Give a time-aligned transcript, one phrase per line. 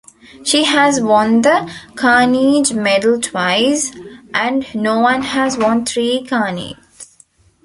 [0.43, 3.91] She has won the Carnegie Medal twice,
[4.33, 7.19] and no one has won three Carnegies.